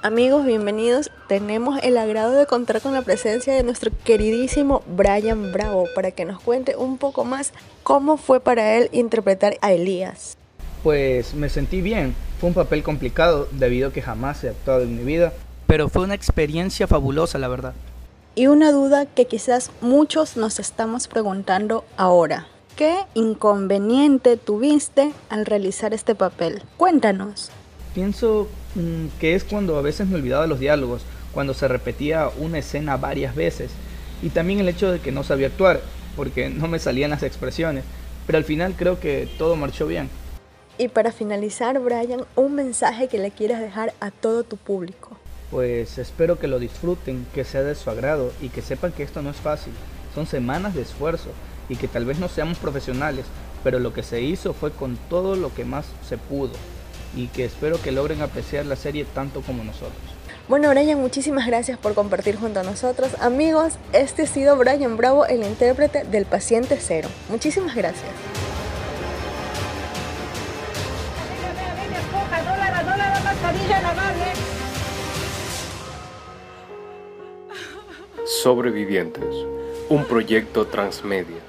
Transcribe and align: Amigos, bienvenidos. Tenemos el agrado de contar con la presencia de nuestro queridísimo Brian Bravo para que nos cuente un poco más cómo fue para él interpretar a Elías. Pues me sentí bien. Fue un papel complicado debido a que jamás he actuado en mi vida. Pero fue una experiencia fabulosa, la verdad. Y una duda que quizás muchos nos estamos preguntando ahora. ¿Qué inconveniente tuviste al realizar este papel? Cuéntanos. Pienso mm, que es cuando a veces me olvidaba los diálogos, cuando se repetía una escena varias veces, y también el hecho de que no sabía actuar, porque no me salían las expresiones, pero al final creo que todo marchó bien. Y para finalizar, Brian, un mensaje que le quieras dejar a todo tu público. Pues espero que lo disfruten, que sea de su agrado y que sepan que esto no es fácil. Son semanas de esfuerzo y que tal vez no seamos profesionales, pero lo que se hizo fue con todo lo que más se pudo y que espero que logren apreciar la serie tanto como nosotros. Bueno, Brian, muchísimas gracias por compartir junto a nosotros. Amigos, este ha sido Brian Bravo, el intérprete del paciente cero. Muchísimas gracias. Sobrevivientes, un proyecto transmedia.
Amigos, 0.00 0.46
bienvenidos. 0.46 1.10
Tenemos 1.26 1.80
el 1.82 1.98
agrado 1.98 2.30
de 2.30 2.46
contar 2.46 2.80
con 2.80 2.94
la 2.94 3.02
presencia 3.02 3.52
de 3.52 3.64
nuestro 3.64 3.90
queridísimo 4.04 4.84
Brian 4.86 5.50
Bravo 5.52 5.86
para 5.92 6.12
que 6.12 6.24
nos 6.24 6.40
cuente 6.40 6.76
un 6.76 6.98
poco 6.98 7.24
más 7.24 7.52
cómo 7.82 8.16
fue 8.16 8.38
para 8.38 8.76
él 8.76 8.88
interpretar 8.92 9.56
a 9.60 9.72
Elías. 9.72 10.36
Pues 10.84 11.34
me 11.34 11.48
sentí 11.48 11.80
bien. 11.80 12.14
Fue 12.38 12.48
un 12.48 12.54
papel 12.54 12.84
complicado 12.84 13.48
debido 13.50 13.88
a 13.88 13.92
que 13.92 14.00
jamás 14.00 14.44
he 14.44 14.50
actuado 14.50 14.82
en 14.82 14.96
mi 14.96 15.02
vida. 15.02 15.32
Pero 15.66 15.88
fue 15.88 16.04
una 16.04 16.14
experiencia 16.14 16.86
fabulosa, 16.86 17.38
la 17.38 17.48
verdad. 17.48 17.74
Y 18.36 18.46
una 18.46 18.70
duda 18.70 19.06
que 19.06 19.26
quizás 19.26 19.72
muchos 19.80 20.36
nos 20.36 20.60
estamos 20.60 21.08
preguntando 21.08 21.84
ahora. 21.96 22.46
¿Qué 22.76 22.98
inconveniente 23.14 24.36
tuviste 24.36 25.12
al 25.28 25.44
realizar 25.44 25.92
este 25.92 26.14
papel? 26.14 26.62
Cuéntanos. 26.76 27.50
Pienso 27.94 28.48
mm, 28.74 29.18
que 29.20 29.34
es 29.34 29.44
cuando 29.44 29.78
a 29.78 29.82
veces 29.82 30.06
me 30.06 30.16
olvidaba 30.16 30.46
los 30.46 30.60
diálogos, 30.60 31.02
cuando 31.32 31.54
se 31.54 31.68
repetía 31.68 32.30
una 32.38 32.58
escena 32.58 32.96
varias 32.96 33.34
veces, 33.34 33.70
y 34.22 34.30
también 34.30 34.60
el 34.60 34.68
hecho 34.68 34.90
de 34.90 35.00
que 35.00 35.12
no 35.12 35.24
sabía 35.24 35.48
actuar, 35.48 35.80
porque 36.16 36.50
no 36.50 36.68
me 36.68 36.78
salían 36.78 37.10
las 37.10 37.22
expresiones, 37.22 37.84
pero 38.26 38.38
al 38.38 38.44
final 38.44 38.74
creo 38.76 39.00
que 39.00 39.28
todo 39.38 39.56
marchó 39.56 39.86
bien. 39.86 40.10
Y 40.76 40.88
para 40.88 41.12
finalizar, 41.12 41.78
Brian, 41.80 42.24
un 42.36 42.54
mensaje 42.54 43.08
que 43.08 43.18
le 43.18 43.30
quieras 43.30 43.60
dejar 43.60 43.94
a 44.00 44.10
todo 44.10 44.44
tu 44.44 44.56
público. 44.56 45.16
Pues 45.50 45.98
espero 45.98 46.38
que 46.38 46.46
lo 46.46 46.58
disfruten, 46.58 47.26
que 47.34 47.44
sea 47.44 47.62
de 47.62 47.74
su 47.74 47.90
agrado 47.90 48.32
y 48.40 48.50
que 48.50 48.62
sepan 48.62 48.92
que 48.92 49.02
esto 49.02 49.22
no 49.22 49.30
es 49.30 49.36
fácil. 49.36 49.72
Son 50.14 50.26
semanas 50.26 50.74
de 50.74 50.82
esfuerzo 50.82 51.30
y 51.68 51.76
que 51.76 51.88
tal 51.88 52.04
vez 52.04 52.18
no 52.18 52.28
seamos 52.28 52.58
profesionales, 52.58 53.24
pero 53.64 53.78
lo 53.78 53.92
que 53.92 54.02
se 54.02 54.20
hizo 54.20 54.52
fue 54.52 54.70
con 54.70 54.96
todo 55.08 55.36
lo 55.36 55.54
que 55.54 55.64
más 55.64 55.86
se 56.08 56.18
pudo 56.18 56.52
y 57.14 57.28
que 57.28 57.44
espero 57.44 57.80
que 57.80 57.92
logren 57.92 58.22
apreciar 58.22 58.66
la 58.66 58.76
serie 58.76 59.04
tanto 59.04 59.40
como 59.42 59.64
nosotros. 59.64 60.02
Bueno, 60.48 60.70
Brian, 60.70 60.98
muchísimas 60.98 61.46
gracias 61.46 61.78
por 61.78 61.94
compartir 61.94 62.36
junto 62.36 62.60
a 62.60 62.62
nosotros. 62.62 63.10
Amigos, 63.20 63.74
este 63.92 64.22
ha 64.22 64.26
sido 64.26 64.56
Brian 64.56 64.96
Bravo, 64.96 65.26
el 65.26 65.42
intérprete 65.44 66.04
del 66.04 66.24
paciente 66.24 66.78
cero. 66.80 67.08
Muchísimas 67.28 67.74
gracias. 67.74 68.10
Sobrevivientes, 78.42 79.34
un 79.90 80.04
proyecto 80.04 80.66
transmedia. 80.66 81.47